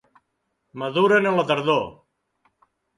Maduren 0.83 1.29
a 1.33 1.37
la 1.37 1.47
tardor. 1.55 1.87